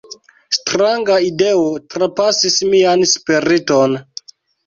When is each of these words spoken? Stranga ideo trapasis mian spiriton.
Stranga 0.57 1.17
ideo 1.25 1.67
trapasis 1.95 2.57
mian 2.71 3.05
spiriton. 3.13 3.97